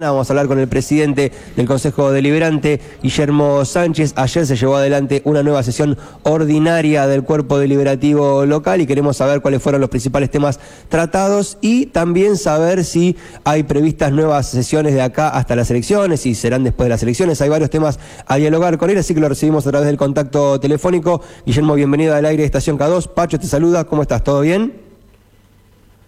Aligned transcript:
Vamos 0.00 0.30
a 0.30 0.32
hablar 0.32 0.46
con 0.46 0.60
el 0.60 0.68
presidente 0.68 1.32
del 1.56 1.66
Consejo 1.66 2.12
Deliberante, 2.12 2.80
Guillermo 3.02 3.64
Sánchez. 3.64 4.12
Ayer 4.14 4.46
se 4.46 4.54
llevó 4.54 4.76
adelante 4.76 5.22
una 5.24 5.42
nueva 5.42 5.64
sesión 5.64 5.98
ordinaria 6.22 7.08
del 7.08 7.24
Cuerpo 7.24 7.58
Deliberativo 7.58 8.46
Local 8.46 8.80
y 8.80 8.86
queremos 8.86 9.16
saber 9.16 9.40
cuáles 9.40 9.60
fueron 9.60 9.80
los 9.80 9.90
principales 9.90 10.30
temas 10.30 10.60
tratados 10.88 11.58
y 11.62 11.86
también 11.86 12.36
saber 12.36 12.84
si 12.84 13.16
hay 13.42 13.64
previstas 13.64 14.12
nuevas 14.12 14.46
sesiones 14.46 14.94
de 14.94 15.02
acá 15.02 15.30
hasta 15.30 15.56
las 15.56 15.68
elecciones, 15.72 16.26
y 16.26 16.36
serán 16.36 16.62
después 16.62 16.84
de 16.84 16.90
las 16.90 17.02
elecciones. 17.02 17.40
Hay 17.40 17.48
varios 17.48 17.68
temas 17.68 17.98
a 18.24 18.36
dialogar 18.36 18.78
con 18.78 18.90
él, 18.90 18.98
así 18.98 19.14
que 19.14 19.20
lo 19.20 19.28
recibimos 19.28 19.66
a 19.66 19.70
través 19.70 19.88
del 19.88 19.96
contacto 19.96 20.60
telefónico. 20.60 21.22
Guillermo, 21.44 21.74
bienvenido 21.74 22.14
al 22.14 22.24
aire 22.24 22.42
de 22.42 22.46
Estación 22.46 22.78
K2. 22.78 23.08
Pacho 23.14 23.40
te 23.40 23.48
saluda, 23.48 23.82
¿cómo 23.82 24.02
estás? 24.02 24.22
¿Todo 24.22 24.42
bien? 24.42 24.87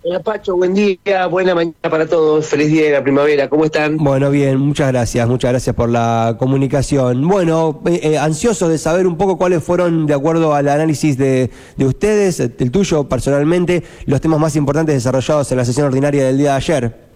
Hola 0.02 0.20
Pacho, 0.20 0.56
buen 0.56 0.72
día, 0.72 1.26
buena 1.26 1.54
mañana 1.54 1.74
para 1.82 2.06
todos, 2.06 2.46
feliz 2.46 2.68
día 2.68 2.84
de 2.86 2.92
la 2.92 3.02
primavera, 3.02 3.50
¿cómo 3.50 3.66
están? 3.66 3.98
Bueno, 3.98 4.30
bien, 4.30 4.56
muchas 4.58 4.88
gracias, 4.88 5.28
muchas 5.28 5.50
gracias 5.50 5.76
por 5.76 5.90
la 5.90 6.36
comunicación. 6.38 7.28
Bueno, 7.28 7.82
eh, 7.86 8.00
eh, 8.02 8.18
ansioso 8.18 8.70
de 8.70 8.78
saber 8.78 9.06
un 9.06 9.18
poco 9.18 9.36
cuáles 9.36 9.62
fueron, 9.62 10.06
de 10.06 10.14
acuerdo 10.14 10.54
al 10.54 10.68
análisis 10.68 11.18
de, 11.18 11.50
de 11.76 11.84
ustedes, 11.84 12.40
el 12.40 12.70
tuyo 12.70 13.08
personalmente, 13.08 13.82
los 14.06 14.22
temas 14.22 14.40
más 14.40 14.56
importantes 14.56 14.94
desarrollados 14.94 15.52
en 15.52 15.58
la 15.58 15.66
sesión 15.66 15.86
ordinaria 15.86 16.24
del 16.24 16.38
día 16.38 16.52
de 16.52 16.56
ayer. 16.56 17.10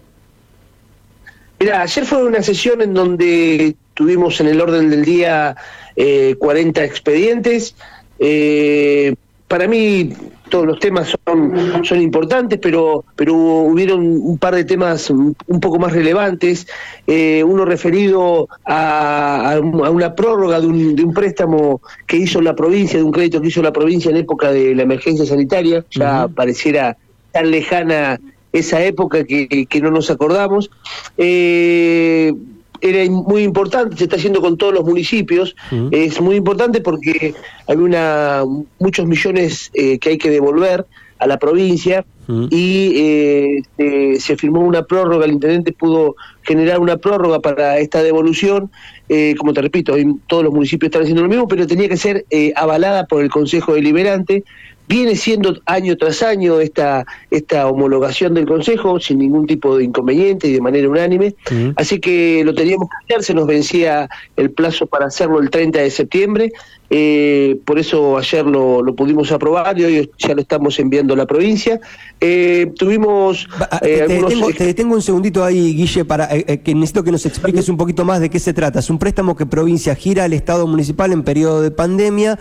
Mira, 1.59 1.81
ayer 1.81 2.05
fue 2.05 2.23
una 2.23 2.43
sesión 2.43 2.81
en 2.81 2.93
donde 2.93 3.75
tuvimos 3.95 4.39
en 4.41 4.47
el 4.47 4.61
orden 4.61 4.91
del 4.91 5.05
día 5.05 5.55
eh, 5.95 6.35
40 6.37 6.83
expedientes. 6.83 7.75
Eh, 8.19 9.15
para 9.47 9.67
mí 9.67 10.13
todos 10.49 10.65
los 10.65 10.79
temas 10.79 11.13
son, 11.25 11.83
son 11.83 12.01
importantes, 12.01 12.59
pero, 12.61 13.03
pero 13.15 13.33
hubieron 13.35 14.01
un 14.05 14.37
par 14.37 14.55
de 14.55 14.63
temas 14.63 15.09
un 15.09 15.35
poco 15.59 15.79
más 15.79 15.93
relevantes. 15.93 16.67
Eh, 17.07 17.43
uno 17.43 17.65
referido 17.65 18.47
a, 18.65 19.53
a, 19.53 19.59
una 19.59 20.15
prórroga 20.15 20.59
de 20.59 20.67
un, 20.67 20.95
de 20.95 21.03
un, 21.03 21.13
préstamo 21.13 21.81
que 22.07 22.17
hizo 22.17 22.41
la 22.41 22.55
provincia, 22.55 22.97
de 22.97 23.03
un 23.03 23.11
crédito 23.11 23.41
que 23.41 23.47
hizo 23.47 23.61
la 23.61 23.73
provincia 23.73 24.11
en 24.11 24.17
época 24.17 24.51
de 24.51 24.75
la 24.75 24.83
emergencia 24.83 25.25
sanitaria. 25.25 25.83
Ya 25.91 26.25
uh 26.25 26.29
-huh. 26.29 26.33
pareciera 26.33 26.97
tan 27.31 27.51
lejana 27.51 28.19
esa 28.53 28.83
época 28.83 29.23
que, 29.25 29.65
que 29.65 29.81
no 29.81 29.91
nos 29.91 30.09
acordamos. 30.09 30.69
Eh, 31.17 32.33
era 32.81 33.09
muy 33.09 33.43
importante, 33.43 33.97
se 33.97 34.03
está 34.05 34.15
haciendo 34.15 34.41
con 34.41 34.57
todos 34.57 34.73
los 34.73 34.83
municipios, 34.83 35.55
uh 35.71 35.75
-huh. 35.75 35.89
es 35.91 36.19
muy 36.21 36.35
importante 36.35 36.81
porque 36.81 37.33
hay 37.67 37.77
una 37.77 38.43
muchos 38.79 39.05
millones 39.05 39.71
eh, 39.73 39.97
que 39.99 40.09
hay 40.09 40.17
que 40.17 40.29
devolver 40.29 40.85
a 41.19 41.27
la 41.27 41.37
provincia 41.37 42.05
uh 42.27 42.31
-huh. 42.31 42.47
y 42.51 42.93
eh, 42.95 43.61
se, 43.77 44.19
se, 44.19 44.37
firmó 44.37 44.61
una 44.61 44.83
prórroga, 44.83 45.25
el 45.25 45.31
intendente 45.31 45.71
pudo 45.71 46.15
generar 46.43 46.79
una 46.79 46.97
prórroga 46.97 47.39
para 47.39 47.79
esta 47.79 48.03
devolución, 48.03 48.69
eh, 49.09 49.35
como 49.37 49.53
te 49.53 49.61
repito, 49.61 49.93
hoy 49.93 50.15
todos 50.27 50.43
los 50.43 50.53
municipios 50.53 50.87
están 50.87 51.03
haciendo 51.03 51.23
lo 51.23 51.29
mismo, 51.29 51.47
pero 51.47 51.67
tenía 51.67 51.87
que 51.87 51.97
ser 51.97 52.25
eh, 52.29 52.53
avalada 52.55 53.05
por 53.05 53.23
el 53.23 53.29
Consejo 53.29 53.73
Deliberante, 53.73 54.43
viene 54.87 55.15
siendo 55.15 55.57
año 55.65 55.97
tras 55.97 56.21
año 56.21 56.59
esta, 56.59 57.05
esta 57.31 57.67
homologación 57.67 58.33
del 58.33 58.45
Consejo 58.45 58.99
sin 58.99 59.19
ningún 59.19 59.47
tipo 59.47 59.77
de 59.77 59.83
inconveniente 59.85 60.47
y 60.47 60.53
de 60.53 60.61
manera 60.61 60.89
unánime. 60.89 61.35
Uh 61.49 61.53
-huh. 61.53 61.73
Así 61.77 61.99
que 61.99 62.43
lo 62.43 62.53
teníamos 62.53 62.89
que 62.89 63.13
hacer, 63.13 63.23
se 63.23 63.33
nos 63.33 63.47
vencía 63.47 64.09
el 64.35 64.51
plazo 64.51 64.85
para 64.85 65.07
hacerlo 65.07 65.39
el 65.39 65.49
30 65.49 65.79
de 65.79 65.91
septiembre. 65.91 66.51
Eh, 66.89 67.59
por 67.65 67.79
eso 67.79 68.17
ayer 68.17 68.45
lo, 68.45 68.83
lo, 68.83 68.95
pudimos 68.95 69.31
aprobar 69.31 69.79
y 69.79 69.85
hoy 69.85 70.11
ya 70.19 70.35
lo 70.35 70.41
estamos 70.41 70.79
enviando 70.79 71.13
a 71.13 71.17
la 71.17 71.25
provincia. 71.25 71.79
Eh, 72.21 72.71
tuvimos. 72.77 73.47
Eh, 73.81 73.87
te, 73.87 74.01
algunos... 74.03 74.29
detengo, 74.29 74.53
te, 74.53 74.65
detengo, 74.65 74.95
un 74.95 75.01
segundito 75.01 75.43
ahí, 75.43 75.73
Guille, 75.75 76.05
para 76.05 76.25
eh, 76.35 76.45
eh, 76.47 76.59
que 76.59 76.75
necesito 76.75 77.03
que 77.03 77.11
nos 77.11 77.25
expliques 77.25 77.69
un 77.69 77.77
poquito 77.77 78.05
más 78.05 78.19
de 78.19 78.29
qué 78.29 78.39
se 78.39 78.53
trata. 78.53 78.79
Es 78.79 78.89
un 78.89 78.99
préstamo 78.99 79.35
que 79.35 79.45
provincia 79.45 79.95
gira 79.95 80.25
al 80.25 80.33
Estado 80.33 80.67
municipal 80.67 81.11
en 81.11 81.23
periodo 81.23 81.61
de 81.61 81.71
pandemia 81.71 82.37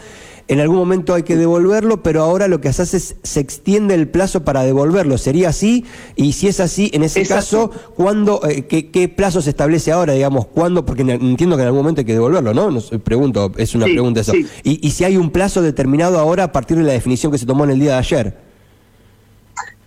en 0.47 0.61
algún 0.61 0.77
momento 0.77 1.15
hay 1.15 1.23
que 1.23 1.37
devolverlo, 1.37 2.03
pero 2.03 2.23
ahora 2.23 2.49
lo 2.49 2.61
que 2.61 2.69
haces 2.69 2.93
es 2.93 3.17
se 3.23 3.41
extiende 3.41 3.95
el 3.95 4.09
plazo 4.09 4.45
para 4.45 4.63
devolverlo. 4.63 5.17
¿Sería 5.17 5.49
así? 5.49 5.85
Y 6.17 6.33
si 6.33 6.49
es 6.49 6.61
así, 6.61 6.91
en 6.93 7.03
ese 7.03 7.21
Exacto. 7.21 7.71
caso, 7.71 7.93
¿cuándo, 7.95 8.41
qué, 8.69 8.91
qué, 8.91 9.09
plazo 9.09 9.41
se 9.41 9.51
establece 9.51 9.91
ahora, 9.91 10.13
digamos? 10.13 10.47
¿Cuándo? 10.47 10.85
Porque 10.85 11.01
entiendo 11.03 11.57
que 11.57 11.63
en 11.63 11.69
algún 11.69 11.81
momento 11.81 12.03
hay 12.03 12.05
que 12.05 12.13
devolverlo, 12.13 12.53
¿no? 12.53 12.79
pregunto, 13.03 13.53
es 13.57 13.75
una 13.75 13.87
sí, 13.87 13.93
pregunta 13.93 14.21
eso. 14.21 14.34
Sí. 14.35 14.47
Y, 14.65 14.87
y 14.87 14.91
si 14.91 15.05
hay 15.05 15.17
un 15.17 15.31
plazo 15.31 15.63
determinado 15.63 16.19
ahora 16.19 16.45
a 16.45 16.53
partir 16.53 16.77
de 16.77 16.83
la 16.83 16.93
definición 16.93 17.31
que 17.31 17.39
se 17.39 17.47
tomó 17.47 17.65
en 17.65 17.71
el 17.71 17.79
día 17.79 17.93
de 17.93 17.99
ayer. 17.99 18.35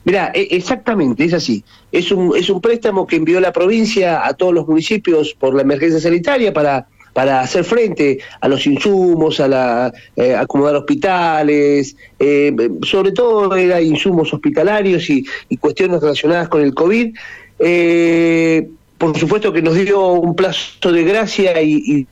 Mira, 0.06 0.32
exactamente, 0.34 1.26
es 1.26 1.34
así. 1.34 1.66
Es 1.92 2.14
un, 2.14 2.34
es 2.38 2.50
un 2.50 2.62
préstamo 2.62 3.06
que 3.06 3.18
envió 3.18 3.42
la 3.42 3.52
provincia 3.52 4.26
a 4.26 4.34
todos 4.36 4.54
los 4.54 4.66
municipios 4.66 5.34
por 5.34 5.54
la 5.54 5.64
emergencia 5.64 6.00
sanitaria 6.00 6.54
para 6.54 6.88
para 7.18 7.42
hacer 7.42 7.64
frente 7.64 8.20
a 8.42 8.48
los 8.48 8.68
insumos, 8.68 9.40
a 9.40 9.48
la, 9.48 9.92
eh, 10.16 10.36
acomodar 10.36 10.76
hospitales, 10.76 11.98
eh, 12.20 12.56
sobre 12.84 13.12
todo 13.12 13.56
era 13.56 13.82
insumos 13.82 14.32
hospitalarios 14.32 15.10
y, 15.10 15.26
y, 15.50 15.58
cuestiones 15.58 16.00
relacionadas 16.00 16.48
con 16.48 16.62
el 16.62 16.76
COVID. 16.76 17.16
Eh, 17.58 18.70
por 19.00 19.18
supuesto 19.18 19.52
que 19.52 19.64
nos 19.64 19.74
dio 19.74 20.12
un 20.12 20.36
plazo 20.36 20.92
de 20.92 21.04
gracia 21.04 21.60
y, 21.60 21.82
y 21.88 22.08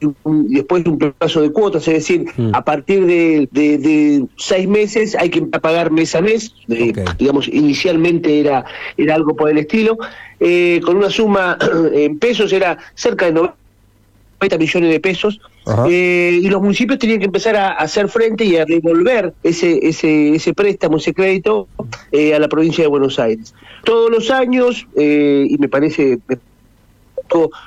y 0.00 0.54
después 0.54 0.84
un 0.86 0.98
plazo 0.98 1.42
de 1.42 1.52
cuotas, 1.52 1.86
es 1.88 1.94
decir, 1.94 2.26
mm. 2.36 2.54
a 2.54 2.64
partir 2.64 3.06
de, 3.06 3.48
de, 3.52 3.78
de, 3.78 4.24
seis 4.36 4.66
meses 4.66 5.14
hay 5.14 5.30
que 5.30 5.42
pagar 5.42 5.90
mes 5.90 6.14
a 6.14 6.20
mes, 6.20 6.54
okay. 6.68 6.92
digamos, 7.18 7.48
inicialmente 7.48 8.40
era, 8.40 8.64
era 8.96 9.14
algo 9.14 9.36
por 9.36 9.50
el 9.50 9.58
estilo, 9.58 9.98
eh, 10.40 10.80
con 10.84 10.96
una 10.96 11.10
suma 11.10 11.58
en 11.92 12.18
pesos 12.18 12.52
era 12.52 12.78
cerca 12.94 13.26
de 13.26 13.32
90 13.32 14.58
millones 14.58 14.90
de 14.90 15.00
pesos 15.00 15.40
eh, 15.88 16.40
y 16.42 16.48
los 16.48 16.62
municipios 16.62 16.98
tenían 16.98 17.18
que 17.18 17.26
empezar 17.26 17.54
a, 17.56 17.68
a, 17.68 17.74
hacer 17.74 18.08
frente 18.08 18.44
y 18.44 18.56
a 18.56 18.64
devolver 18.64 19.34
ese 19.42 19.86
ese 19.86 20.34
ese 20.34 20.54
préstamo, 20.54 20.96
ese 20.96 21.12
crédito 21.12 21.68
eh, 22.12 22.34
a 22.34 22.38
la 22.38 22.48
provincia 22.48 22.82
de 22.84 22.88
Buenos 22.88 23.18
Aires. 23.18 23.54
Todos 23.84 24.10
los 24.10 24.30
años, 24.30 24.86
eh, 24.96 25.46
y 25.48 25.58
me 25.58 25.68
parece, 25.68 26.18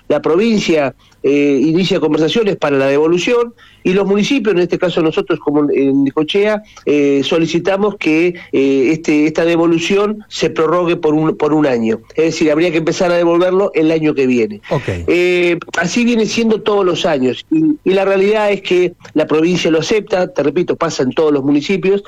la 0.07 0.21
provincia 0.21 0.95
eh, 1.21 1.59
inicia 1.61 1.99
conversaciones 1.99 2.57
para 2.57 2.77
la 2.77 2.87
devolución 2.87 3.53
y 3.83 3.93
los 3.93 4.07
municipios, 4.07 4.55
en 4.55 4.61
este 4.61 4.77
caso 4.77 5.01
nosotros 5.01 5.39
como 5.39 5.69
en 5.71 6.03
Nicochea, 6.03 6.63
eh, 6.85 7.21
solicitamos 7.23 7.95
que 7.97 8.27
eh, 8.51 8.89
este, 8.91 9.25
esta 9.25 9.45
devolución 9.45 10.23
se 10.29 10.49
prorrogue 10.49 10.95
por 10.95 11.13
un, 11.13 11.35
por 11.35 11.53
un 11.53 11.65
año. 11.65 12.01
Es 12.15 12.25
decir, 12.25 12.51
habría 12.51 12.71
que 12.71 12.77
empezar 12.77 13.11
a 13.11 13.15
devolverlo 13.15 13.71
el 13.73 13.91
año 13.91 14.13
que 14.13 14.27
viene. 14.27 14.61
Okay. 14.69 15.03
Eh, 15.07 15.57
así 15.77 16.05
viene 16.05 16.25
siendo 16.25 16.61
todos 16.61 16.85
los 16.85 17.05
años. 17.05 17.45
Y, 17.51 17.77
y, 17.83 17.93
la 17.93 18.05
realidad 18.05 18.51
es 18.51 18.61
que 18.61 18.93
la 19.13 19.27
provincia 19.27 19.69
lo 19.69 19.79
acepta, 19.79 20.27
te 20.33 20.43
repito, 20.43 20.75
pasa 20.75 21.03
en 21.03 21.11
todos 21.11 21.31
los 21.31 21.43
municipios. 21.43 22.03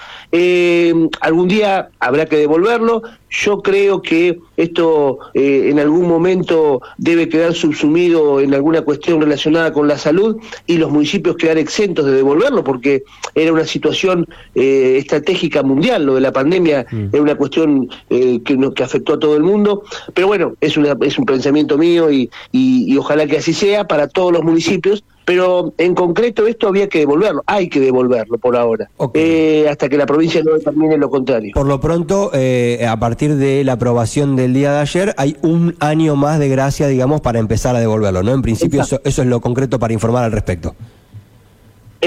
Algún 1.22 1.48
día 1.48 1.90
habrá 2.00 2.26
que 2.26 2.38
devolverlo. 2.38 3.04
Yo 3.30 3.62
creo 3.62 4.02
que 4.02 4.40
esto 4.56 5.20
en 5.34 5.78
algún 5.80 6.08
momento 6.08 6.82
debe 6.98 7.28
quedar 7.28 7.54
subsumido 7.54 8.40
en 8.40 8.54
alguna 8.54 8.82
cuestión 8.82 9.20
relacionada 9.20 9.74
con 9.74 9.88
la 9.88 9.98
salud 9.98 10.38
y 10.68 10.78
los 10.78 10.90
municipios 10.90 11.36
quedar 11.36 11.58
exentos 11.66 12.06
de 12.06 12.14
devolverlo 12.14 12.64
porque 12.64 13.04
era 13.34 13.52
una 13.52 13.66
situación 13.66 14.28
eh, 14.56 14.98
estratégica 14.98 15.64
mundial, 15.64 16.06
lo 16.06 16.16
de 16.16 16.22
la 16.22 16.32
pandemia 16.32 16.86
mm. 16.90 17.10
era 17.12 17.22
una 17.22 17.36
cuestión 17.36 17.90
eh, 18.10 18.40
que, 18.44 18.58
que 18.74 18.84
afectó 18.84 19.14
a 19.14 19.20
todo 19.20 19.36
el 19.36 19.44
mundo, 19.44 19.84
pero 20.14 20.28
bueno, 20.28 20.54
es, 20.62 20.78
una, 20.78 20.96
es 21.02 21.18
un 21.20 21.26
pensamiento 21.26 21.78
mío 21.78 22.12
y, 22.12 22.30
y, 22.52 22.92
y 22.92 22.98
ojalá 22.98 23.28
que 23.28 23.38
así 23.38 23.54
sea 23.54 23.86
para 23.88 24.08
todos 24.08 24.32
los 24.32 24.44
municipios, 24.44 25.04
pero 25.26 25.74
en 25.80 25.96
concreto 25.96 26.46
esto 26.46 26.68
había 26.68 26.88
que 26.88 27.00
devolverlo, 27.00 27.44
hay 27.48 27.68
que 27.68 27.80
devolverlo 27.80 28.38
por 28.38 28.56
ahora, 28.56 28.90
okay. 28.98 29.22
eh, 29.64 29.70
hasta 29.70 29.90
que 29.90 29.98
la 29.98 30.06
provincia 30.06 30.42
no 30.44 30.54
determine 30.54 30.98
lo 30.98 31.10
contrario. 31.10 31.52
Por 31.56 31.66
lo 31.66 31.82
pronto, 31.82 32.30
eh, 32.34 32.86
a 32.88 32.98
partir 33.00 33.36
de 33.36 33.64
la 33.64 33.74
aprobación 33.74 34.36
del 34.36 34.54
día 34.54 34.72
de 34.72 34.80
ayer, 34.80 35.16
hay 35.18 35.36
un 35.42 35.76
año 35.80 36.16
más 36.16 36.40
de 36.40 36.48
gracia, 36.48 36.88
digamos, 36.88 37.22
para 37.22 37.40
empezar 37.40 37.76
a 37.76 37.80
devolverlo, 37.80 38.22
¿no? 38.22 38.34
En 38.34 38.44
principio 38.44 38.84
eso, 38.84 39.02
eso, 39.04 39.24
es 39.24 39.28
lo 39.28 39.42
concreto 39.42 39.80
para 39.80 39.94
informar 39.94 40.24
al 40.24 40.32
respecto. 40.32 40.76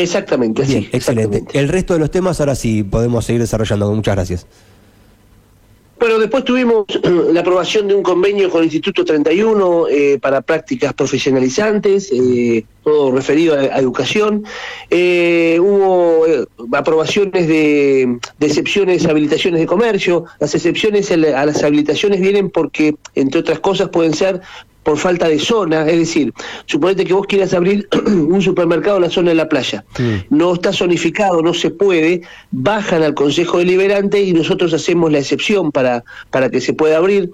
Exactamente, 0.03 0.62
Bien, 0.62 0.83
sí, 0.83 0.89
excelente. 0.93 1.39
Exactamente. 1.39 1.59
El 1.59 1.69
resto 1.69 1.95
de 1.95 2.00
los 2.00 2.11
temas 2.11 2.41
ahora 2.41 2.55
sí 2.55 2.83
podemos 2.83 3.25
seguir 3.25 3.41
desarrollando. 3.41 3.93
Muchas 3.93 4.15
gracias. 4.15 4.47
Bueno, 5.99 6.21
después 6.21 6.45
tuvimos 6.45 6.87
la 7.33 7.41
aprobación 7.41 7.89
de 7.89 7.95
un 7.97 8.05
convenio 8.05 8.49
con 8.50 8.61
el 8.61 8.67
Instituto 8.67 9.05
31 9.05 9.89
eh, 9.89 10.19
para 10.23 10.43
prácticas 10.43 10.95
profesionalizantes, 10.95 12.12
eh, 12.12 12.65
todo 12.85 13.11
referido 13.11 13.55
a, 13.56 13.62
a 13.62 13.79
educación. 13.81 14.45
Eh, 14.91 15.59
hubo 15.61 16.25
eh, 16.25 16.47
aprobaciones 16.73 17.49
de, 17.49 18.17
de, 18.39 18.47
excepciones, 18.47 19.06
habilitaciones 19.06 19.61
de 19.61 19.67
comercio. 19.67 20.27
Las 20.39 20.55
excepciones 20.55 21.11
a 21.11 21.17
las 21.17 21.65
habilitaciones 21.65 22.21
vienen 22.21 22.50
porque, 22.50 22.95
entre 23.17 23.41
otras 23.41 23.59
cosas, 23.59 23.89
pueden 23.89 24.15
ser 24.15 24.41
por 24.88 24.96
falta 24.96 25.29
de 25.29 25.38
zona, 25.38 25.87
es 25.87 25.99
decir, 25.99 26.32
suponete 26.64 27.05
que 27.05 27.12
vos 27.12 27.26
quieras 27.26 27.52
abrir 27.52 27.87
un 28.06 28.40
supermercado 28.40 28.96
en 28.96 29.02
la 29.02 29.11
zona 29.11 29.29
de 29.29 29.35
la 29.35 29.46
playa, 29.46 29.85
no 30.31 30.55
está 30.55 30.73
zonificado, 30.73 31.43
no 31.43 31.52
se 31.52 31.69
puede, 31.69 32.23
bajan 32.52 33.02
al 33.02 33.12
Consejo 33.12 33.58
Deliberante 33.58 34.23
y 34.23 34.32
nosotros 34.32 34.73
hacemos 34.73 35.12
la 35.12 35.19
excepción 35.19 35.73
para, 35.73 36.05
para 36.31 36.49
que 36.49 36.62
se 36.62 36.73
pueda 36.73 36.96
abrir. 36.96 37.31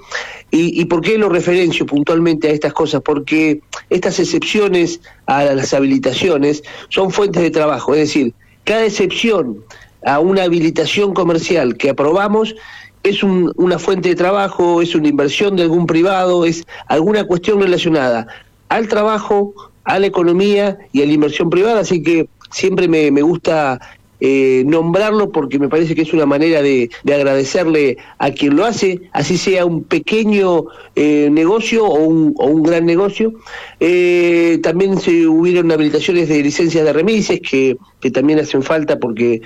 ¿Y, 0.50 0.80
¿Y 0.80 0.86
por 0.86 1.00
qué 1.00 1.16
lo 1.16 1.28
referencio 1.28 1.86
puntualmente 1.86 2.48
a 2.48 2.50
estas 2.50 2.72
cosas? 2.72 3.02
Porque 3.04 3.60
estas 3.88 4.18
excepciones 4.18 5.00
a 5.26 5.44
las 5.44 5.72
habilitaciones 5.74 6.64
son 6.88 7.12
fuentes 7.12 7.40
de 7.40 7.52
trabajo, 7.52 7.94
es 7.94 8.00
decir, 8.00 8.34
cada 8.64 8.84
excepción 8.84 9.62
a 10.04 10.18
una 10.18 10.42
habilitación 10.42 11.14
comercial 11.14 11.76
que 11.76 11.90
aprobamos 11.90 12.56
es 13.04 13.22
una 13.22 13.78
fuente 13.78 14.08
de 14.08 14.14
trabajo, 14.16 14.80
es 14.80 14.94
una 14.94 15.08
inversión 15.08 15.56
de 15.56 15.62
algún 15.62 15.86
privado, 15.86 16.44
es 16.44 16.64
alguna 16.88 17.24
cuestión 17.24 17.60
relacionada 17.60 18.26
al 18.70 18.88
trabajo, 18.88 19.54
a 19.84 19.98
la 19.98 20.06
economía 20.06 20.78
y 20.90 21.02
a 21.02 21.06
la 21.06 21.12
inversión 21.12 21.50
privada, 21.50 21.80
así 21.80 22.02
que 22.02 22.28
siempre 22.50 22.88
me, 22.88 23.10
me 23.10 23.20
gusta 23.20 23.78
eh, 24.26 24.64
nombrarlo 24.64 25.30
porque 25.32 25.58
me 25.58 25.68
parece 25.68 25.94
que 25.94 26.00
es 26.00 26.14
una 26.14 26.24
manera 26.24 26.62
de, 26.62 26.88
agradecerle 27.04 27.98
a 28.16 28.30
quien 28.30 28.56
lo 28.56 28.64
hace, 28.64 29.02
así 29.12 29.36
sea 29.36 29.66
un 29.66 29.84
pequeño 29.84 30.64
eh, 30.96 31.28
negocio 31.30 31.84
o 31.84 31.98
un, 32.06 32.62
gran 32.62 32.86
negocio. 32.86 33.34
Eh, 33.80 34.60
también 34.62 34.96
se 34.98 35.26
hubieron 35.26 35.70
habilitaciones 35.70 36.30
de 36.30 36.42
licencias 36.42 36.86
de 36.86 36.92
remises 36.94 37.38
que, 37.42 37.76
también 38.14 38.38
hacen 38.38 38.62
falta 38.62 38.98
porque 38.98 39.40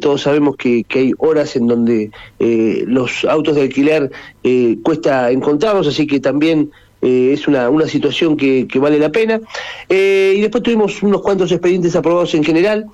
todos 0.00 0.22
sabemos 0.22 0.56
que, 0.56 0.84
que, 0.84 0.98
hay 0.98 1.12
horas 1.18 1.56
en 1.56 1.66
donde 1.66 2.10
los 2.86 3.24
autos 3.24 3.54
de 3.54 3.62
alquiler 3.62 4.10
cuesta 4.82 5.30
encontrarlos, 5.30 5.86
así 5.86 6.06
que 6.06 6.18
también 6.18 6.70
eh, 7.00 7.30
es 7.32 7.46
una, 7.46 7.70
una 7.70 7.86
situación 7.86 8.36
que, 8.36 8.66
que 8.66 8.78
vale 8.78 8.98
la 8.98 9.10
pena. 9.10 9.40
Eh, 9.88 10.34
y 10.36 10.40
después 10.40 10.62
tuvimos 10.62 11.02
unos 11.02 11.22
cuantos 11.22 11.52
expedientes 11.52 11.94
aprobados 11.94 12.34
en 12.34 12.44
general 12.44 12.86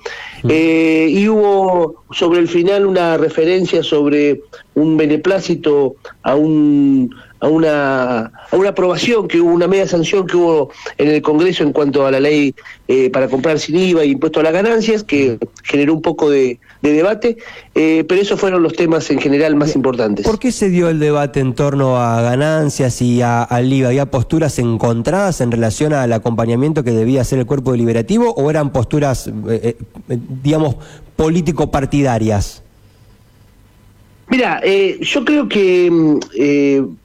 mm. 0.43 0.47
eh, 0.49 1.07
y 1.09 1.27
hubo 1.27 2.03
sobre 2.11 2.39
el 2.39 2.47
final 2.47 2.85
una 2.85 3.17
referencia 3.17 3.83
sobre 3.83 4.41
un 4.75 4.97
beneplácito 4.97 5.95
a 6.23 6.35
un 6.35 7.13
a 7.39 7.47
una, 7.47 8.31
a 8.51 8.55
una 8.55 8.69
aprobación 8.69 9.27
que 9.27 9.39
hubo, 9.41 9.51
una 9.51 9.67
media 9.67 9.87
sanción 9.87 10.25
que 10.27 10.37
hubo 10.37 10.71
en 10.97 11.09
el 11.09 11.21
Congreso 11.21 11.63
en 11.63 11.71
cuanto 11.73 12.05
a 12.05 12.11
la 12.11 12.19
ley 12.19 12.55
para 13.11 13.27
comprar 13.27 13.59
sin 13.59 13.77
IVA 13.77 14.05
y 14.05 14.11
impuesto 14.11 14.39
a 14.39 14.43
las 14.43 14.53
ganancias, 14.53 15.03
que 15.03 15.37
generó 15.63 15.93
un 15.93 16.01
poco 16.01 16.29
de, 16.29 16.59
de 16.85 16.93
debate, 16.93 17.37
eh, 17.73 18.05
pero 18.07 18.21
esos 18.21 18.39
fueron 18.39 18.63
los 18.63 18.73
temas 18.73 19.09
en 19.09 19.19
general 19.19 19.55
más 19.55 19.75
importantes. 19.75 20.25
¿Por 20.25 20.39
qué 20.39 20.51
se 20.51 20.69
dio 20.69 20.89
el 20.89 20.99
debate 20.99 21.39
en 21.39 21.53
torno 21.53 21.97
a 21.97 22.21
ganancias 22.21 23.01
y 23.01 23.21
a, 23.21 23.43
al 23.43 23.71
IVA? 23.71 23.89
¿Había 23.89 24.05
posturas 24.11 24.59
encontradas 24.59 25.41
en 25.41 25.51
relación 25.51 25.93
al 25.93 26.13
acompañamiento 26.13 26.83
que 26.83 26.91
debía 26.91 27.21
hacer 27.21 27.39
el 27.39 27.45
cuerpo 27.45 27.71
deliberativo 27.71 28.33
o 28.35 28.49
eran 28.49 28.71
posturas, 28.71 29.27
eh, 29.27 29.75
eh, 30.09 30.17
digamos, 30.43 30.75
político-partidarias? 31.15 32.64
Mira, 34.27 34.61
yo 35.01 35.23
creo 35.23 35.47
que 35.47 35.89
mm, 35.91 36.19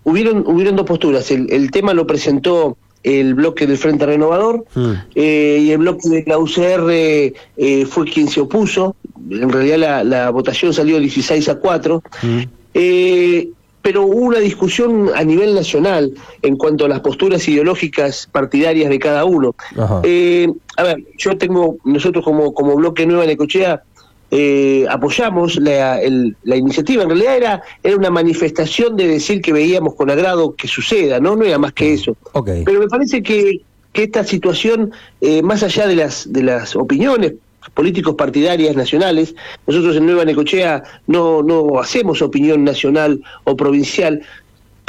hubieron, 0.04 0.44
hubieron 0.46 0.76
dos 0.76 0.86
posturas. 0.86 1.30
el 1.30 1.70
tema 1.70 1.92
lo 1.94 2.06
presentó 2.06 2.76
el 3.02 3.34
bloque 3.34 3.66
del 3.66 3.78
Frente 3.78 4.06
Renovador 4.06 4.64
mm. 4.74 4.92
eh, 5.14 5.58
y 5.62 5.70
el 5.70 5.78
bloque 5.78 6.08
de 6.08 6.24
la 6.26 6.38
UCR 6.38 6.90
eh, 6.90 7.86
fue 7.88 8.04
quien 8.06 8.28
se 8.28 8.40
opuso. 8.40 8.96
En 9.30 9.50
realidad 9.50 10.04
la, 10.04 10.30
votación 10.30 10.72
salió 10.74 10.98
16 10.98 11.48
a 11.48 11.54
4. 11.56 12.02
Mm. 12.22 12.40
Eh, 12.74 13.48
pero 13.82 14.02
hubo 14.02 14.26
una 14.26 14.38
discusión 14.38 15.10
a 15.14 15.24
nivel 15.24 15.54
nacional 15.54 16.12
en 16.42 16.56
cuanto 16.56 16.84
a 16.84 16.88
las 16.88 17.00
posturas 17.00 17.48
ideológicas 17.48 18.28
partidarias 18.30 18.90
de 18.90 18.98
cada 18.98 19.24
uno. 19.24 19.54
a 19.78 20.82
ver, 20.82 21.02
yo 21.16 21.38
tengo, 21.38 21.78
nosotros 21.84 22.22
como, 22.22 22.52
como 22.52 22.76
bloque 22.76 23.06
Nueva 23.06 23.24
Necochea, 23.24 23.82
eh, 24.30 24.86
apoyamos 24.88 25.56
la, 25.56 26.00
la, 26.44 26.56
iniciativa. 26.56 27.02
En 27.02 27.08
realidad 27.08 27.36
era, 27.36 27.62
era 27.82 27.96
una 27.96 28.10
manifestación 28.10 28.96
de 28.96 29.08
decir 29.08 29.42
que 29.42 29.52
veíamos 29.52 29.94
con 29.94 30.10
agrado 30.10 30.54
que 30.54 30.68
suceda, 30.68 31.18
¿no? 31.18 31.34
No 31.34 31.44
era 31.44 31.58
más 31.58 31.72
que 31.72 31.94
eso. 31.94 32.16
Pero 32.44 32.80
me 32.80 32.88
parece 32.88 33.22
que, 33.22 33.60
que 33.92 34.04
esta 34.04 34.22
situación, 34.24 34.92
eh, 35.20 35.42
más 35.42 35.62
allá 35.62 35.86
de 35.86 35.96
las, 35.96 36.32
de 36.32 36.42
las 36.42 36.76
opiniones 36.76 37.34
políticos 37.74 38.14
partidarias 38.14 38.74
nacionales, 38.76 39.34
nosotros 39.66 39.96
en 39.96 40.06
Nueva 40.06 40.24
Necochea 40.24 40.82
no, 41.06 41.42
no 41.42 41.80
hacemos 41.80 42.22
opinión 42.22 42.64
nacional 42.64 43.20
o 43.44 43.56
provincial, 43.56 44.22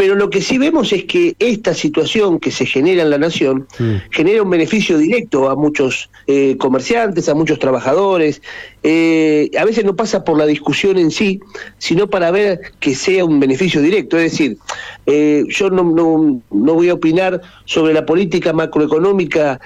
pero 0.02 0.16
lo 0.16 0.32
que 0.32 0.42
sí 0.42 0.58
vemos 0.58 0.92
es 0.94 1.04
que 1.04 1.36
esta 1.38 1.76
situación 1.76 2.40
que 2.40 2.50
se 2.50 2.66
genera 2.66 3.04
en 3.04 3.12
la 3.12 3.20
nación 3.20 3.68
genera 4.10 4.42
un 4.42 4.50
beneficio 4.50 4.98
directo 4.98 5.48
a 5.48 5.56
muchos 5.56 6.10
eh, 6.26 6.58
comerciantes, 6.58 7.30
a 7.30 7.36
muchos 7.36 7.60
trabajadores. 7.60 8.42
Eh, 8.82 9.52
a 9.60 9.64
veces 9.64 9.86
no 9.86 9.96
pasa 9.96 10.24
por 10.24 10.40
la 10.40 10.48
discusión 10.48 10.98
en 10.98 11.12
sí, 11.12 11.40
sino 11.78 12.10
para 12.10 12.32
ver 12.32 12.62
que 12.80 12.96
sea 12.96 13.24
un 13.26 13.40
beneficio 13.40 13.80
directo. 13.80 14.18
Es 14.18 14.32
decir, 14.32 14.58
eh, 15.06 15.44
yo 15.50 15.70
no, 15.70 15.84
no, 15.84 16.42
no, 16.50 16.74
voy 16.74 16.90
a 16.90 16.96
opinar 16.96 17.40
sobre 17.66 17.94
la 17.94 18.04
política 18.04 18.54
macroeconómica 18.54 19.62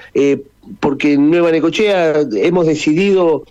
porque 0.80 1.14
en 1.14 1.30
Nueva 1.30 1.50
Necochea 1.50 2.26
hemos 2.34 2.66
decidido 2.66 3.46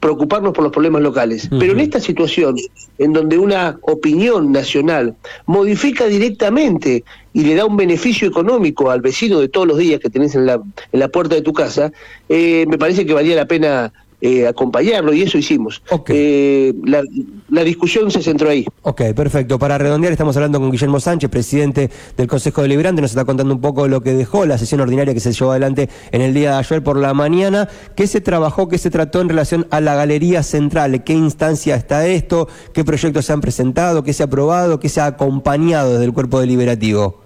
preocuparnos 0.00 0.52
por 0.52 0.64
los 0.64 0.72
problemas 0.72 1.02
locales. 1.02 1.48
Pero 1.58 1.72
en 1.72 1.80
esta 1.80 2.00
situación, 2.00 2.56
en 2.98 3.12
donde 3.12 3.38
una 3.38 3.78
opinión 3.82 4.52
nacional 4.52 5.14
modifica 5.46 6.06
directamente 6.06 7.04
y 7.32 7.42
le 7.42 7.54
da 7.54 7.64
un 7.64 7.76
beneficio 7.76 8.28
económico 8.28 8.90
al 8.90 9.00
vecino 9.00 9.40
de 9.40 9.48
todos 9.48 9.66
los 9.66 9.78
días 9.78 10.00
que 10.00 10.10
tenés 10.10 10.34
en 10.34 10.46
la, 10.46 10.54
en 10.54 11.00
la 11.00 11.08
puerta 11.08 11.34
de 11.34 11.42
tu 11.42 11.52
casa, 11.52 11.92
eh, 12.28 12.64
me 12.68 12.78
parece 12.78 13.06
que 13.06 13.12
valía 13.12 13.36
la 13.36 13.46
pena 13.46 13.92
eh, 14.20 14.48
acompañarlo 14.48 15.12
y 15.12 15.22
eso 15.22 15.38
hicimos. 15.38 15.80
Eh, 16.08 16.74
la, 16.84 17.62
discusión 17.62 18.10
se 18.10 18.20
centró 18.20 18.50
ahí. 18.50 18.66
Ok, 18.82 19.02
perfecto. 19.14 19.60
Para 19.60 19.78
redondear, 19.78 20.12
estamos 20.12 20.36
hablando 20.36 20.58
con 20.58 20.72
Guillermo 20.72 20.98
Sánchez, 20.98 21.30
presidente 21.30 21.88
del 22.16 22.26
Consejo 22.26 22.62
Deliberante, 22.62 23.00
nos 23.00 23.12
está 23.12 23.24
contando 23.24 23.54
un 23.54 23.60
poco 23.60 23.86
lo 23.86 24.00
que 24.00 24.14
dejó 24.14 24.44
la 24.44 24.58
sesión 24.58 24.80
ordinaria 24.80 25.14
que 25.14 25.20
se 25.20 25.32
llevó 25.32 25.52
adelante 25.52 25.88
en 26.10 26.22
el 26.22 26.34
día 26.34 26.52
de 26.52 26.56
ayer 26.58 26.82
por 26.82 26.96
la 26.96 27.14
mañana. 27.14 27.68
¿Qué 27.94 28.08
se 28.08 28.20
trabajó, 28.20 28.68
qué 28.68 28.78
se 28.78 28.90
trató 28.90 29.20
en 29.20 29.28
relación 29.28 29.68
a 29.70 29.80
la 29.80 29.94
Galería 29.94 30.42
Central? 30.42 31.04
¿Qué 31.04 31.12
instancia 31.12 31.76
está 31.76 32.06
esto? 32.06 32.48
¿Qué 32.72 32.84
proyectos 32.84 33.24
se 33.24 33.32
han 33.32 33.40
presentado? 33.40 34.02
¿Qué 34.02 34.12
se 34.12 34.24
ha 34.24 34.26
aprobado? 34.26 34.80
¿Qué 34.80 34.88
se 34.88 35.00
ha 35.00 35.06
acompañado 35.06 35.92
desde 35.92 36.06
el 36.06 36.12
Cuerpo 36.12 36.40
Deliberativo? 36.40 37.20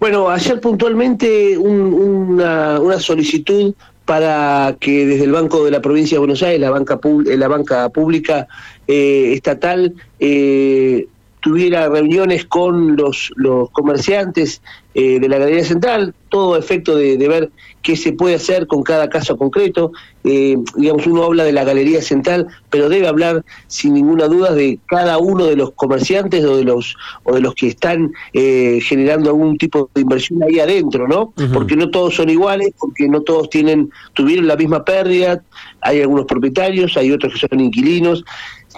Bueno, 0.00 0.28
ayer 0.28 0.60
puntualmente 0.60 1.56
una, 1.56 2.80
una 2.80 2.98
solicitud 2.98 3.72
para 4.04 4.76
que 4.80 5.06
desde 5.06 5.24
el 5.24 5.32
Banco 5.32 5.64
de 5.64 5.70
la 5.70 5.80
Provincia 5.80 6.16
de 6.16 6.20
Buenos 6.20 6.42
Aires, 6.42 6.60
la 6.60 6.70
banca, 6.70 6.98
eh, 7.04 7.36
la 7.36 7.48
banca 7.48 7.88
pública 7.88 8.48
eh, 8.88 9.32
estatal, 9.34 9.94
eh, 10.18 11.06
tuviera 11.42 11.88
reuniones 11.88 12.46
con 12.46 12.96
los, 12.96 13.32
los 13.36 13.68
comerciantes 13.70 14.62
eh, 14.94 15.18
de 15.18 15.28
la 15.28 15.38
Galería 15.38 15.64
Central, 15.64 16.14
todo 16.28 16.56
efecto 16.56 16.94
de, 16.96 17.16
ver 17.16 17.50
qué 17.82 17.96
se 17.96 18.12
puede 18.12 18.36
hacer 18.36 18.66
con 18.66 18.82
cada 18.82 19.08
caso 19.08 19.36
concreto. 19.36 19.90
Eh, 20.22 20.56
digamos, 20.76 21.06
uno 21.06 21.24
habla 21.24 21.44
de 21.44 21.52
la 21.52 21.64
Galería 21.64 22.00
Central, 22.00 22.46
pero 22.70 22.88
debe 22.88 23.08
hablar 23.08 23.44
sin 23.66 23.94
ninguna 23.94 24.28
duda 24.28 24.52
de 24.52 24.78
cada 24.86 25.18
uno 25.18 25.46
de 25.46 25.56
los 25.56 25.72
comerciantes 25.72 26.44
o 26.44 26.56
de 26.56 26.64
los, 26.64 26.94
o 27.24 27.34
de 27.34 27.40
los 27.40 27.54
que 27.54 27.68
están 27.68 28.12
eh, 28.34 28.80
generando 28.82 29.30
algún 29.30 29.58
tipo 29.58 29.90
de 29.94 30.02
inversión 30.02 30.42
ahí 30.42 30.60
adentro, 30.60 31.08
¿no? 31.08 31.32
Porque 31.52 31.74
no 31.74 31.90
todos 31.90 32.14
son 32.14 32.30
iguales, 32.30 32.72
porque 32.78 33.08
no 33.08 33.22
todos 33.22 33.50
tienen, 33.50 33.90
tuvieron 34.12 34.46
la 34.46 34.56
misma 34.56 34.84
pérdida, 34.84 35.42
hay 35.80 36.02
algunos 36.02 36.26
propietarios, 36.26 36.96
hay 36.96 37.10
otros 37.10 37.32
que 37.32 37.48
son 37.48 37.58
inquilinos. 37.58 38.24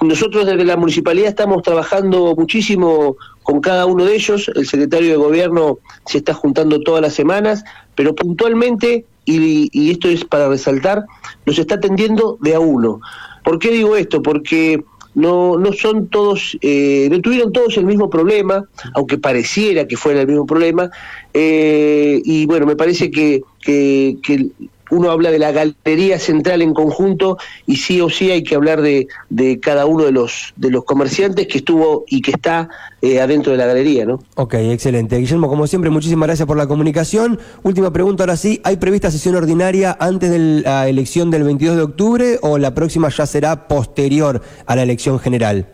Nosotros 0.03 0.47
desde 0.47 0.65
la 0.65 0.77
municipalidad 0.77 1.29
estamos 1.29 1.63
trabajando 1.63 2.35
muchísimo 2.37 3.17
con 3.43 3.61
cada 3.61 3.87
uno 3.87 4.05
de 4.05 4.15
ellos. 4.15 4.51
El 4.55 4.67
secretario 4.67 5.11
de 5.11 5.17
gobierno 5.17 5.79
se 6.07 6.19
está 6.19 6.35
juntando 6.35 6.81
todas 6.81 7.01
las 7.01 7.15
semanas, 7.15 7.65
pero 7.95 8.15
puntualmente, 8.15 9.05
y, 9.25 9.91
esto 9.91 10.09
es 10.09 10.25
para 10.25 10.49
resaltar, 10.49 11.05
nos 11.47 11.59
está 11.59 11.77
atendiendo 11.77 12.39
de 12.41 12.55
a 12.55 12.61
uno. 12.61 13.01
¿Por 13.45 13.59
qué 13.59 13.71
digo 13.71 13.97
esto? 13.97 14.23
Porque 14.23 14.83
no, 15.15 15.59
no 15.59 15.73
son 15.73 16.09
todos, 16.09 16.59
eh, 16.61 17.09
no 17.11 17.21
tuvieron 17.21 17.53
todos 17.53 17.77
el 17.77 17.85
mismo 17.85 18.11
problema, 18.11 18.65
aunque 18.95 19.19
pareciera 19.19 19.87
que 19.87 19.97
fuera 19.97 20.23
el 20.23 20.27
mismo 20.27 20.45
problema, 20.45 20.91
eh, 21.33 22.21
y 22.25 22.47
bueno, 22.47 22.67
me 22.67 22.75
parece 22.75 23.11
que, 23.11 23.43
que, 23.61 24.17
que 24.23 24.49
uno 24.91 25.11
habla 25.11 25.31
de 25.31 25.39
la 25.39 25.53
galería 25.53 26.19
central 26.19 26.63
en 26.63 26.75
conjunto 26.75 27.39
y 27.67 27.77
sí 27.77 28.01
o 28.01 28.11
sí 28.11 28.31
hay 28.31 28.43
que 28.43 28.55
hablar 28.55 28.83
de, 28.83 29.09
de 29.31 29.61
cada 29.61 29.87
uno 29.87 30.05
de 30.05 30.13
los, 30.13 30.53
de 30.57 30.71
los 30.71 30.85
comerciantes 30.85 31.47
que 31.47 31.59
estuvo 31.59 32.05
y 32.09 32.21
que 32.21 32.33
está 32.33 32.69
eh, 33.03 33.21
adentro 33.21 33.53
de 33.53 33.59
la 33.59 33.67
galería, 33.67 34.07
¿no? 34.07 34.21
Ok, 34.37 34.55
excelente. 34.55 35.19
Guillermo, 35.19 35.49
como 35.49 35.67
siempre, 35.67 35.91
muchísimas 35.91 36.27
gracias 36.27 36.47
por 36.47 36.57
la 36.57 36.67
comunicación. 36.67 37.39
Última 37.63 37.93
pregunta, 37.93 38.23
ahora 38.23 38.37
sí, 38.37 38.61
¿hay 38.65 38.77
prevista 38.77 39.11
sesión 39.11 39.35
ordinaria 39.37 39.97
antes 40.01 40.31
de 40.31 40.39
la 40.39 40.89
elección 40.89 41.31
del 41.31 41.45
22 41.45 41.77
de 41.77 41.83
octubre 41.83 42.39
o 42.43 42.59
la 42.59 42.75
próxima 42.75 43.09
ya 43.09 43.27
será 43.27 43.69
posterior 43.69 44.43
a 44.67 44.77
la 44.77 44.83
elección 44.83 45.19
general? 45.19 45.67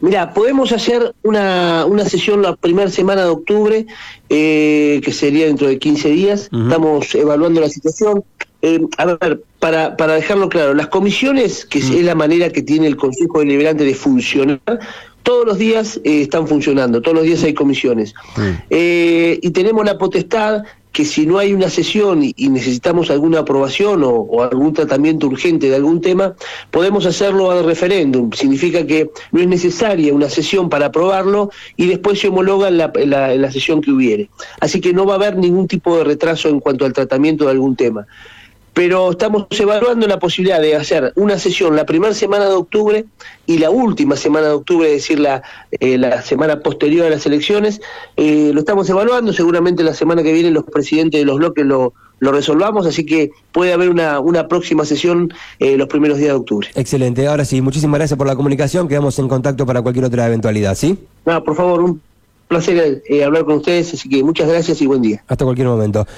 Mira, 0.00 0.32
podemos 0.32 0.72
hacer 0.72 1.14
una, 1.22 1.84
una 1.86 2.04
sesión 2.04 2.42
la 2.42 2.56
primera 2.56 2.90
semana 2.90 3.22
de 3.22 3.28
octubre, 3.28 3.86
eh, 4.30 5.00
que 5.04 5.12
sería 5.12 5.46
dentro 5.46 5.68
de 5.68 5.78
15 5.78 6.08
días. 6.10 6.50
Estamos 6.52 7.14
evaluando 7.14 7.60
la 7.60 7.68
situación. 7.68 8.24
Eh, 8.62 8.80
a 8.96 9.04
ver, 9.06 9.42
para, 9.58 9.96
para 9.96 10.14
dejarlo 10.14 10.48
claro, 10.48 10.74
las 10.74 10.88
comisiones, 10.88 11.64
que 11.66 11.78
es 11.78 11.90
la 12.02 12.14
manera 12.14 12.50
que 12.50 12.62
tiene 12.62 12.86
el 12.86 12.96
Consejo 12.96 13.40
Deliberante 13.40 13.84
de 13.84 13.94
funcionar, 13.94 14.60
todos 15.22 15.46
los 15.46 15.58
días 15.58 16.00
eh, 16.04 16.22
están 16.22 16.48
funcionando, 16.48 17.02
todos 17.02 17.18
los 17.18 17.24
días 17.24 17.44
hay 17.44 17.52
comisiones. 17.52 18.14
y 18.70 19.50
tenemos 19.50 19.84
la 19.84 19.98
potestad 19.98 20.62
que 20.92 21.04
si 21.04 21.26
no 21.26 21.38
hay 21.38 21.52
una 21.52 21.70
sesión 21.70 22.22
y, 22.22 22.48
necesitamos 22.48 23.10
alguna 23.10 23.40
aprobación 23.40 24.02
o, 24.04 24.42
algún 24.42 24.72
tratamiento 24.72 25.26
urgente 25.26 25.68
de 25.68 25.76
algún 25.76 26.00
tema, 26.00 26.34
podemos 26.70 27.06
hacerlo 27.06 27.50
al 27.50 27.64
referéndum. 27.64 28.32
Significa 28.32 28.86
que 28.86 29.10
no 29.32 29.40
es 29.40 29.46
necesaria 29.46 30.12
una 30.12 30.28
sesión 30.28 30.68
para 30.68 30.86
aprobarlo 30.86 31.50
y 31.76 31.86
después 31.86 32.18
se 32.18 32.28
homologa 32.28 32.68
en 32.68 32.78
la, 32.78 32.90
la 33.36 33.52
sesión 33.52 33.80
que 33.80 33.92
hubiere. 33.92 34.30
Así 34.60 34.80
que 34.80 34.92
no 34.92 35.06
va 35.06 35.14
a 35.14 35.16
haber 35.16 35.36
ningún 35.36 35.68
tipo 35.68 35.96
de 35.96 36.04
retraso 36.04 36.48
en 36.48 36.60
cuanto 36.60 36.84
al 36.84 36.92
tratamiento 36.92 37.44
de 37.44 37.52
algún 37.52 37.76
tema 37.76 38.06
pero 38.74 39.10
estamos 39.10 39.46
evaluando 39.50 40.06
la 40.06 40.18
posibilidad 40.18 40.60
de 40.60 40.76
hacer 40.76 41.12
una 41.16 41.38
sesión 41.38 41.74
la 41.76 41.84
primera 41.84 42.14
semana 42.14 42.46
de 42.46 42.54
octubre 42.54 43.04
y 43.46 43.58
la 43.58 43.70
última 43.70 44.16
semana 44.16 44.46
de 44.46 44.52
octubre, 44.52 44.88
es 44.88 45.02
decir, 45.02 45.18
la, 45.18 45.42
eh, 45.72 45.98
la 45.98 46.22
semana 46.22 46.60
posterior 46.60 47.06
a 47.06 47.10
las 47.10 47.26
elecciones. 47.26 47.80
Eh, 48.16 48.50
lo 48.54 48.60
estamos 48.60 48.88
evaluando, 48.88 49.32
seguramente 49.32 49.82
la 49.82 49.94
semana 49.94 50.22
que 50.22 50.32
viene 50.32 50.50
los 50.50 50.64
presidentes 50.64 51.20
de 51.20 51.24
los 51.24 51.38
bloques 51.38 51.66
lo, 51.66 51.94
lo 52.20 52.32
resolvamos, 52.32 52.86
así 52.86 53.04
que 53.04 53.30
puede 53.52 53.72
haber 53.72 53.90
una, 53.90 54.20
una 54.20 54.46
próxima 54.46 54.84
sesión 54.84 55.32
eh, 55.58 55.76
los 55.76 55.88
primeros 55.88 56.18
días 56.18 56.30
de 56.30 56.36
octubre. 56.36 56.68
Excelente, 56.74 57.26
ahora 57.26 57.44
sí, 57.44 57.60
muchísimas 57.60 57.98
gracias 57.98 58.16
por 58.16 58.26
la 58.26 58.36
comunicación, 58.36 58.86
quedamos 58.86 59.18
en 59.18 59.28
contacto 59.28 59.66
para 59.66 59.82
cualquier 59.82 60.04
otra 60.04 60.26
eventualidad, 60.26 60.76
¿sí? 60.76 60.96
No, 61.26 61.42
por 61.42 61.56
favor, 61.56 61.82
un 61.82 62.00
placer 62.46 63.02
hablar 63.24 63.44
con 63.44 63.56
ustedes, 63.56 63.94
así 63.94 64.08
que 64.08 64.22
muchas 64.24 64.48
gracias 64.48 64.80
y 64.80 64.86
buen 64.86 65.02
día. 65.02 65.22
Hasta 65.28 65.44
cualquier 65.44 65.68
momento. 65.68 66.06